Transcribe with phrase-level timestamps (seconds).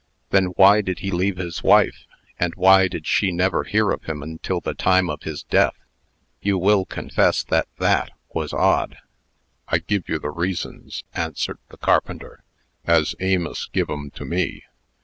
[0.31, 2.07] "Then why did he leave his wife?
[2.39, 5.75] and why did she never hear of him until the time of his death?
[6.41, 8.97] You will confess that that was odd."
[9.67, 12.43] "I give you the reasons," answered the carpenter,
[12.83, 14.63] "as Amos give 'em to me.